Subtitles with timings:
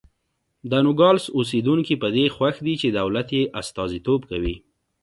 [0.71, 4.55] د نوګالس اوسېدونکي په دې خوښ دي چې دولت یې استازیتوب کوي.